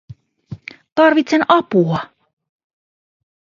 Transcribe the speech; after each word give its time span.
Tarvitsen 0.97 1.43
apua. 1.57 1.99